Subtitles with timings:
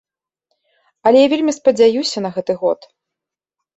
[1.09, 2.79] Але я вельмі спадзяюся на гэты год.